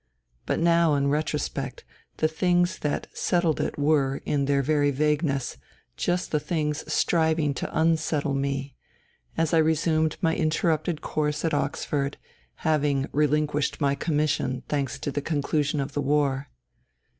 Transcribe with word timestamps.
'* 0.25 0.45
But 0.47 0.57
now, 0.57 0.95
in 0.95 1.11
retro 1.11 1.37
spect, 1.37 1.83
the 2.17 2.27
things 2.27 2.79
that" 2.79 3.05
settled 3.13 3.59
it 3.61 3.77
'* 3.77 3.77
were, 3.77 4.19
in 4.25 4.45
their 4.45 4.63
very 4.63 4.89
vagueness, 4.89 5.57
just 5.95 6.31
the 6.31 6.39
things 6.39 6.83
striving 6.91 7.53
to 7.53 7.69
unsettle 7.79 8.33
me, 8.33 8.73
as 9.37 9.53
I 9.53 9.59
resumed 9.59 10.17
my 10.19 10.35
interrupted 10.35 11.01
course 11.01 11.45
at 11.45 11.53
Oxford, 11.53 12.17
having 12.65 13.09
relinquished 13.11 13.79
my 13.79 13.93
commission," 13.93 14.63
thanks 14.67 14.97
to 14.97 15.11
the 15.11 15.21
conclusion 15.21 15.79
of 15.79 15.93
the 15.93 16.01
war. 16.01 16.49